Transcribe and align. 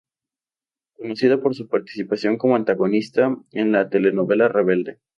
Conocida 0.95 1.39
por 1.39 1.53
su 1.53 1.67
participación 1.67 2.39
como 2.39 2.55
antagonista 2.55 3.37
en 3.51 3.71
la 3.71 3.87
telenovela 3.87 4.47
"Rebelde". 4.47 4.97